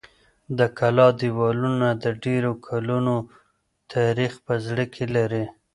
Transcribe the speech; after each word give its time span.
د 0.57 0.59
کلا 0.77 1.07
دېوالونه 1.19 1.87
د 2.03 2.05
ډېرو 2.23 2.51
کلونو 2.67 3.15
تاریخ 3.93 4.33
په 4.45 4.53
زړه 4.65 4.85
کې 4.93 5.05
لري. 5.15 5.45